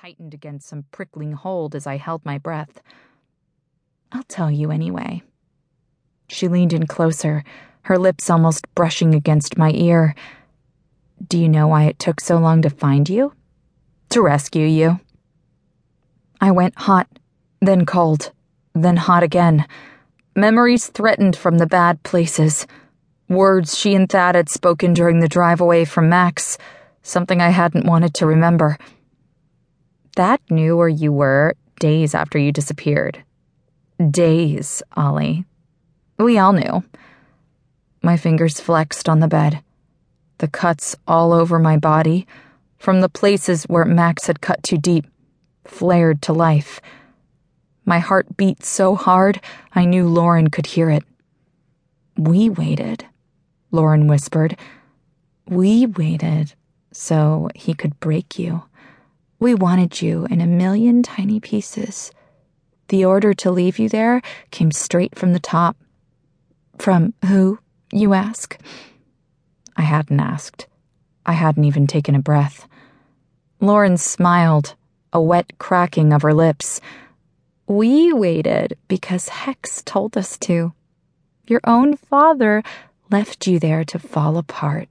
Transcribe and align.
tightened 0.00 0.32
against 0.32 0.68
some 0.68 0.84
prickling 0.92 1.32
hold 1.32 1.74
as 1.74 1.84
I 1.84 1.96
held 1.96 2.24
my 2.24 2.38
breath. 2.38 2.80
I'll 4.12 4.22
tell 4.22 4.48
you 4.48 4.70
anyway. 4.70 5.24
She 6.28 6.46
leaned 6.46 6.72
in 6.72 6.86
closer, 6.86 7.42
her 7.82 7.98
lips 7.98 8.30
almost 8.30 8.72
brushing 8.76 9.12
against 9.12 9.58
my 9.58 9.72
ear. 9.72 10.14
Do 11.26 11.36
you 11.36 11.48
know 11.48 11.66
why 11.66 11.84
it 11.84 11.98
took 11.98 12.20
so 12.20 12.38
long 12.38 12.62
to 12.62 12.70
find 12.70 13.08
you? 13.08 13.32
To 14.10 14.22
rescue 14.22 14.66
you. 14.66 15.00
I 16.40 16.52
went 16.52 16.78
hot, 16.78 17.08
then 17.60 17.84
cold, 17.84 18.30
then 18.74 18.98
hot 18.98 19.24
again. 19.24 19.66
Memories 20.36 20.86
threatened 20.86 21.34
from 21.34 21.58
the 21.58 21.66
bad 21.66 22.04
places. 22.04 22.68
Words 23.28 23.76
she 23.76 23.96
and 23.96 24.08
Thad 24.08 24.36
had 24.36 24.48
spoken 24.48 24.94
during 24.94 25.18
the 25.18 25.28
drive 25.28 25.60
away 25.60 25.84
from 25.84 26.08
Max, 26.08 26.56
something 27.02 27.40
I 27.40 27.48
hadn't 27.48 27.84
wanted 27.84 28.14
to 28.14 28.26
remember. 28.26 28.78
Thad 30.18 30.40
knew 30.50 30.76
where 30.76 30.88
you 30.88 31.12
were 31.12 31.54
days 31.78 32.12
after 32.12 32.40
you 32.40 32.50
disappeared. 32.50 33.22
Days, 34.10 34.82
Ollie. 34.96 35.44
We 36.18 36.40
all 36.40 36.52
knew. 36.52 36.82
My 38.02 38.16
fingers 38.16 38.58
flexed 38.58 39.08
on 39.08 39.20
the 39.20 39.28
bed. 39.28 39.62
The 40.38 40.48
cuts 40.48 40.96
all 41.06 41.32
over 41.32 41.60
my 41.60 41.76
body, 41.76 42.26
from 42.78 43.00
the 43.00 43.08
places 43.08 43.62
where 43.68 43.84
Max 43.84 44.26
had 44.26 44.40
cut 44.40 44.60
too 44.64 44.76
deep, 44.76 45.06
flared 45.64 46.20
to 46.22 46.32
life. 46.32 46.80
My 47.84 48.00
heart 48.00 48.36
beat 48.36 48.64
so 48.64 48.96
hard 48.96 49.40
I 49.72 49.84
knew 49.84 50.08
Lauren 50.08 50.50
could 50.50 50.66
hear 50.66 50.90
it. 50.90 51.04
We 52.16 52.50
waited, 52.50 53.06
Lauren 53.70 54.08
whispered. 54.08 54.56
We 55.46 55.86
waited 55.86 56.54
so 56.90 57.50
he 57.54 57.72
could 57.72 58.00
break 58.00 58.36
you. 58.36 58.64
We 59.40 59.54
wanted 59.54 60.02
you 60.02 60.26
in 60.30 60.40
a 60.40 60.46
million 60.46 61.04
tiny 61.04 61.38
pieces. 61.38 62.10
The 62.88 63.04
order 63.04 63.34
to 63.34 63.52
leave 63.52 63.78
you 63.78 63.88
there 63.88 64.20
came 64.50 64.72
straight 64.72 65.16
from 65.16 65.32
the 65.32 65.38
top. 65.38 65.76
From 66.76 67.14
who, 67.24 67.60
you 67.92 68.14
ask? 68.14 68.58
I 69.76 69.82
hadn't 69.82 70.18
asked. 70.18 70.66
I 71.24 71.34
hadn't 71.34 71.64
even 71.64 71.86
taken 71.86 72.16
a 72.16 72.20
breath. 72.20 72.66
Lauren 73.60 73.96
smiled, 73.96 74.74
a 75.12 75.20
wet 75.20 75.56
cracking 75.58 76.12
of 76.12 76.22
her 76.22 76.34
lips. 76.34 76.80
We 77.68 78.12
waited 78.12 78.76
because 78.88 79.28
Hex 79.28 79.82
told 79.84 80.16
us 80.16 80.36
to. 80.38 80.72
Your 81.46 81.60
own 81.62 81.96
father 81.96 82.64
left 83.08 83.46
you 83.46 83.60
there 83.60 83.84
to 83.84 84.00
fall 84.00 84.36
apart. 84.36 84.88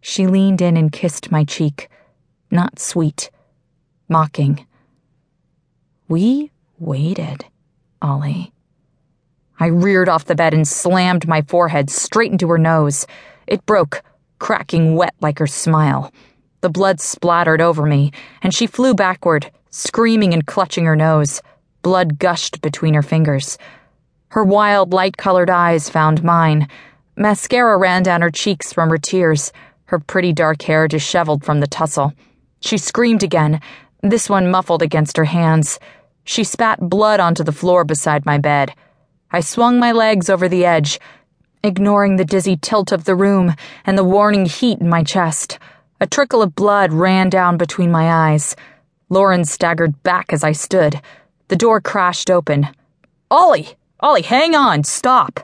She 0.00 0.28
leaned 0.28 0.62
in 0.62 0.76
and 0.76 0.92
kissed 0.92 1.32
my 1.32 1.42
cheek 1.42 1.90
not 2.56 2.80
sweet, 2.80 3.30
mocking. 4.08 4.66
We 6.08 6.50
waited, 6.78 7.44
Ollie. 8.02 8.52
I 9.60 9.66
reared 9.66 10.08
off 10.08 10.24
the 10.24 10.34
bed 10.34 10.54
and 10.54 10.66
slammed 10.66 11.28
my 11.28 11.42
forehead 11.42 11.88
straight 11.90 12.32
into 12.32 12.48
her 12.48 12.58
nose. 12.58 13.06
It 13.46 13.64
broke, 13.64 14.02
cracking 14.38 14.96
wet 14.96 15.14
like 15.20 15.38
her 15.38 15.46
smile. 15.46 16.12
The 16.62 16.70
blood 16.70 17.00
splattered 17.00 17.60
over 17.60 17.86
me, 17.86 18.10
and 18.42 18.52
she 18.54 18.66
flew 18.66 18.94
backward, 18.94 19.50
screaming 19.70 20.32
and 20.34 20.46
clutching 20.46 20.84
her 20.84 20.96
nose. 20.96 21.40
Blood 21.82 22.18
gushed 22.18 22.60
between 22.60 22.94
her 22.94 23.02
fingers. 23.02 23.58
Her 24.28 24.44
wild, 24.44 24.92
light 24.92 25.16
colored 25.16 25.50
eyes 25.50 25.88
found 25.88 26.24
mine. 26.24 26.68
Mascara 27.16 27.78
ran 27.78 28.02
down 28.02 28.22
her 28.22 28.30
cheeks 28.30 28.72
from 28.72 28.90
her 28.90 28.98
tears, 28.98 29.52
her 29.86 29.98
pretty 29.98 30.32
dark 30.32 30.62
hair 30.62 30.88
disheveled 30.88 31.44
from 31.44 31.60
the 31.60 31.66
tussle. 31.66 32.12
She 32.60 32.78
screamed 32.78 33.22
again, 33.22 33.60
this 34.02 34.28
one 34.28 34.50
muffled 34.50 34.82
against 34.82 35.16
her 35.16 35.24
hands. 35.24 35.78
She 36.24 36.44
spat 36.44 36.80
blood 36.80 37.20
onto 37.20 37.44
the 37.44 37.52
floor 37.52 37.84
beside 37.84 38.26
my 38.26 38.38
bed. 38.38 38.74
I 39.30 39.40
swung 39.40 39.78
my 39.78 39.92
legs 39.92 40.30
over 40.30 40.48
the 40.48 40.64
edge, 40.64 41.00
ignoring 41.62 42.16
the 42.16 42.24
dizzy 42.24 42.56
tilt 42.56 42.92
of 42.92 43.04
the 43.04 43.14
room 43.14 43.54
and 43.84 43.98
the 43.98 44.04
warning 44.04 44.46
heat 44.46 44.80
in 44.80 44.88
my 44.88 45.02
chest. 45.02 45.58
A 46.00 46.06
trickle 46.06 46.42
of 46.42 46.54
blood 46.54 46.92
ran 46.92 47.30
down 47.30 47.56
between 47.56 47.90
my 47.90 48.30
eyes. 48.30 48.54
Lauren 49.08 49.44
staggered 49.44 50.02
back 50.02 50.32
as 50.32 50.44
I 50.44 50.52
stood. 50.52 51.00
The 51.48 51.56
door 51.56 51.80
crashed 51.80 52.30
open. 52.30 52.68
Ollie! 53.30 53.70
Ollie, 54.00 54.22
hang 54.22 54.54
on! 54.54 54.84
Stop! 54.84 55.40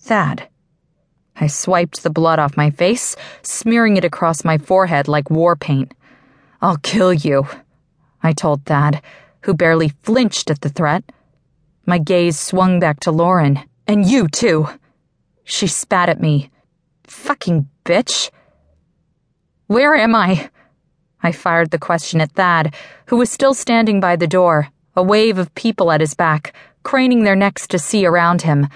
Thad. 0.00 0.48
I 1.40 1.46
swiped 1.46 2.02
the 2.02 2.10
blood 2.10 2.38
off 2.38 2.56
my 2.56 2.70
face, 2.70 3.16
smearing 3.42 3.96
it 3.96 4.04
across 4.04 4.44
my 4.44 4.58
forehead 4.58 5.08
like 5.08 5.30
war 5.30 5.56
paint. 5.56 5.94
I'll 6.60 6.78
kill 6.78 7.12
you, 7.12 7.46
I 8.22 8.32
told 8.32 8.64
Thad, 8.64 9.00
who 9.42 9.54
barely 9.54 9.90
flinched 10.02 10.50
at 10.50 10.60
the 10.60 10.68
threat. 10.68 11.04
My 11.86 11.98
gaze 11.98 12.38
swung 12.38 12.80
back 12.80 13.00
to 13.00 13.12
Lauren. 13.12 13.60
And 13.86 14.04
you, 14.04 14.28
too. 14.28 14.68
She 15.44 15.66
spat 15.66 16.08
at 16.08 16.20
me. 16.20 16.50
Fucking 17.04 17.68
bitch. 17.84 18.30
Where 19.66 19.94
am 19.94 20.14
I? 20.14 20.50
I 21.22 21.32
fired 21.32 21.70
the 21.70 21.78
question 21.78 22.20
at 22.20 22.32
Thad, 22.32 22.74
who 23.06 23.16
was 23.16 23.30
still 23.30 23.54
standing 23.54 24.00
by 24.00 24.16
the 24.16 24.26
door, 24.26 24.68
a 24.94 25.02
wave 25.02 25.38
of 25.38 25.54
people 25.54 25.90
at 25.90 26.00
his 26.00 26.14
back, 26.14 26.54
craning 26.82 27.24
their 27.24 27.36
necks 27.36 27.66
to 27.68 27.78
see 27.78 28.04
around 28.04 28.42
him. 28.42 28.68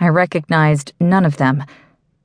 I 0.00 0.08
recognized 0.08 0.92
none 1.00 1.24
of 1.24 1.38
them. 1.38 1.64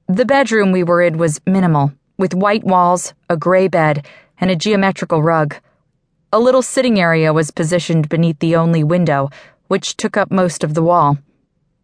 The 0.07 0.25
bedroom 0.25 0.72
we 0.72 0.84
were 0.84 1.01
in 1.01 1.18
was 1.18 1.40
minimal, 1.45 1.94
with 2.18 2.34
white 2.34 2.63
walls, 2.63 3.13
a 3.30 3.38
gray 3.38 3.68
bed, 3.68 4.06
and 4.40 4.52
a 4.52 4.56
geometrical 4.56 5.22
rug. 5.22 5.56
A 6.32 6.40
little 6.40 6.62
sitting 6.62 7.00
area 7.00 7.32
was 7.32 7.52
positioned 7.52 8.10
beneath 8.10 8.40
the 8.40 8.56
only 8.56 8.84
window, 8.84 9.30
which 9.68 9.98
took 9.98 10.18
up 10.18 10.32
most 10.32 10.64
of 10.64 10.74
the 10.74 10.84
wall. 10.84 11.18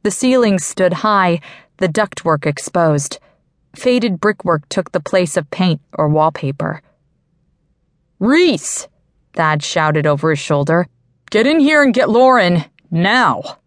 The 0.03 0.11
ceiling 0.11 0.59
stood 0.59 0.93
high, 0.93 1.39
the 1.77 1.87
ductwork 1.87 2.45
exposed. 2.45 3.19
Faded 3.75 4.19
brickwork 4.19 4.67
took 4.69 4.91
the 4.91 4.99
place 4.99 5.37
of 5.37 5.51
paint 5.51 5.81
or 5.93 6.09
wallpaper. 6.09 6.81
Reese! 8.19 8.87
Thad 9.33 9.63
shouted 9.63 10.07
over 10.07 10.31
his 10.31 10.39
shoulder. 10.39 10.87
Get 11.29 11.45
in 11.45 11.59
here 11.59 11.83
and 11.83 11.93
get 11.93 12.09
Lauren, 12.09 12.65
now! 12.89 13.59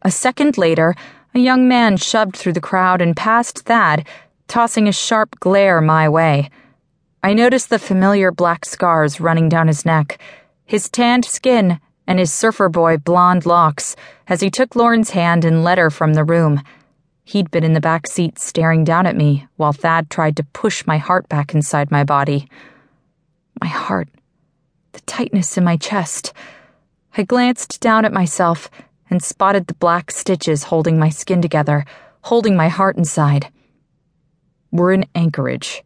A 0.00 0.10
second 0.10 0.58
later, 0.58 0.94
a 1.34 1.38
young 1.38 1.68
man 1.68 1.96
shoved 1.96 2.36
through 2.36 2.54
the 2.54 2.60
crowd 2.60 3.00
and 3.00 3.16
past 3.16 3.60
Thad, 3.60 4.06
tossing 4.48 4.88
a 4.88 4.92
sharp 4.92 5.38
glare 5.38 5.80
my 5.80 6.08
way. 6.08 6.50
I 7.24 7.34
noticed 7.34 7.70
the 7.70 7.78
familiar 7.78 8.32
black 8.32 8.64
scars 8.64 9.20
running 9.20 9.48
down 9.48 9.68
his 9.68 9.86
neck, 9.86 10.20
his 10.64 10.88
tanned 10.88 11.24
skin, 11.24 11.78
and 12.04 12.18
his 12.18 12.32
surfer 12.32 12.68
boy 12.68 12.96
blonde 12.96 13.46
locks 13.46 13.94
as 14.26 14.40
he 14.40 14.50
took 14.50 14.74
Lauren's 14.74 15.10
hand 15.10 15.44
and 15.44 15.62
led 15.62 15.78
her 15.78 15.88
from 15.88 16.14
the 16.14 16.24
room. 16.24 16.62
He'd 17.22 17.48
been 17.52 17.62
in 17.62 17.74
the 17.74 17.80
back 17.80 18.08
seat 18.08 18.40
staring 18.40 18.82
down 18.82 19.06
at 19.06 19.14
me 19.14 19.46
while 19.56 19.72
Thad 19.72 20.10
tried 20.10 20.36
to 20.36 20.44
push 20.52 20.84
my 20.84 20.98
heart 20.98 21.28
back 21.28 21.54
inside 21.54 21.92
my 21.92 22.02
body. 22.02 22.48
My 23.60 23.68
heart, 23.68 24.08
the 24.90 25.00
tightness 25.02 25.56
in 25.56 25.62
my 25.62 25.76
chest. 25.76 26.32
I 27.16 27.22
glanced 27.22 27.80
down 27.80 28.04
at 28.04 28.12
myself 28.12 28.68
and 29.08 29.22
spotted 29.22 29.68
the 29.68 29.74
black 29.74 30.10
stitches 30.10 30.64
holding 30.64 30.98
my 30.98 31.08
skin 31.08 31.40
together, 31.40 31.84
holding 32.22 32.56
my 32.56 32.68
heart 32.68 32.96
inside. 32.96 33.52
We're 34.72 34.92
in 34.92 35.06
Anchorage. 35.14 35.84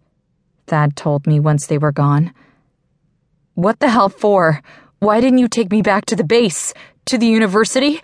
Thad 0.67 0.97
told 0.97 1.27
me 1.27 1.41
once 1.41 1.67
they 1.67 1.79
were 1.79 1.93
gone. 1.93 2.33
What 3.55 3.81
the 3.81 3.89
hell 3.89 4.09
for? 4.09 4.63
Why 4.99 5.21
didn't 5.21 5.39
you 5.39 5.49
take 5.49 5.71
me 5.71 5.83
back 5.83 6.07
to 6.07 6.17
the 6.17 6.25
base? 6.25 6.75
To 7.07 7.19
the 7.19 7.27
university? 7.27 8.01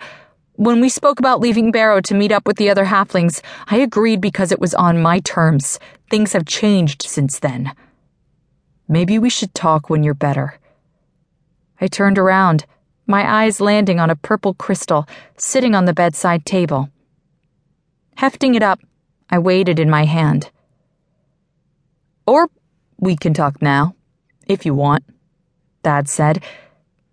When 0.55 0.81
we 0.81 0.89
spoke 0.89 1.19
about 1.19 1.39
leaving 1.39 1.71
Barrow 1.71 1.99
to 2.01 2.13
meet 2.13 2.31
up 2.31 2.45
with 2.47 2.57
the 2.57 2.69
other 2.69 2.85
halflings, 2.85 3.41
I 3.67 3.77
agreed 3.77 4.21
because 4.21 4.51
it 4.51 4.59
was 4.59 4.75
on 4.75 5.01
my 5.01 5.19
terms. 5.19 5.79
Things 6.09 6.33
have 6.33 6.45
changed 6.45 7.01
since 7.01 7.39
then. 7.39 7.73
Maybe 8.87 9.17
we 9.17 9.29
should 9.29 9.53
talk 9.55 9.89
when 9.89 10.03
you're 10.03 10.13
better. 10.13 10.59
I 11.81 11.87
turned 11.87 12.19
around, 12.19 12.65
my 13.07 13.43
eyes 13.43 13.59
landing 13.59 13.99
on 13.99 14.09
a 14.09 14.15
purple 14.15 14.53
crystal 14.53 15.07
sitting 15.37 15.75
on 15.75 15.85
the 15.85 15.93
bedside 15.93 16.45
table. 16.45 16.89
Hefting 18.15 18.55
it 18.55 18.63
up, 18.63 18.79
I 19.29 19.39
weighed 19.39 19.69
it 19.69 19.79
in 19.79 19.89
my 19.89 20.05
hand. 20.05 20.51
Or 22.25 22.49
we 22.99 23.15
can 23.15 23.33
talk 23.33 23.61
now, 23.61 23.95
if 24.47 24.65
you 24.65 24.73
want, 24.73 25.03
Thad 25.83 26.07
said. 26.07 26.43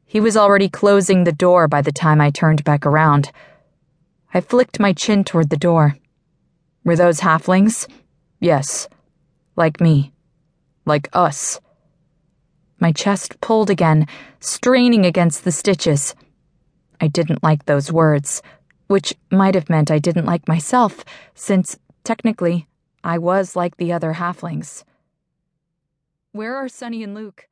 He 0.06 0.20
was 0.20 0.36
already 0.36 0.68
closing 0.68 1.24
the 1.24 1.32
door 1.32 1.68
by 1.68 1.82
the 1.82 1.92
time 1.92 2.20
I 2.20 2.30
turned 2.30 2.64
back 2.64 2.86
around. 2.86 3.30
I 4.32 4.40
flicked 4.40 4.80
my 4.80 4.92
chin 4.92 5.24
toward 5.24 5.50
the 5.50 5.56
door. 5.56 5.96
Were 6.84 6.96
those 6.96 7.20
halflings? 7.20 7.88
Yes. 8.40 8.88
Like 9.56 9.80
me. 9.80 10.12
Like 10.84 11.08
us. 11.12 11.60
My 12.78 12.92
chest 12.92 13.40
pulled 13.40 13.68
again, 13.68 14.06
straining 14.40 15.04
against 15.04 15.44
the 15.44 15.52
stitches. 15.52 16.14
I 17.00 17.08
didn't 17.08 17.42
like 17.42 17.66
those 17.66 17.92
words, 17.92 18.42
which 18.86 19.14
might 19.30 19.54
have 19.54 19.68
meant 19.68 19.90
I 19.90 19.98
didn't 19.98 20.24
like 20.24 20.48
myself, 20.48 21.04
since, 21.34 21.78
technically, 22.04 22.66
I 23.04 23.18
was 23.18 23.54
like 23.54 23.76
the 23.76 23.92
other 23.92 24.14
halflings. 24.14 24.84
Where 26.32 26.56
are 26.56 26.68
Sunny 26.68 27.04
and 27.04 27.14
Luke? 27.14 27.49